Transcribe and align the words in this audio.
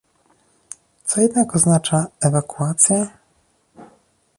Co 1.05 1.21
jednak 1.21 1.55
oznacza 1.55 2.07
ewakuacja? 2.21 3.07